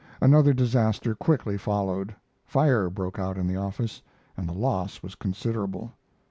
Another 0.19 0.51
disaster 0.51 1.13
quickly 1.13 1.59
followed. 1.59 2.15
Fire 2.43 2.89
broke 2.89 3.19
out 3.19 3.37
in 3.37 3.45
the 3.45 3.57
office, 3.57 4.01
and 4.35 4.49
the 4.49 4.51
loss 4.51 5.03
was 5.03 5.13
considerable. 5.13 5.93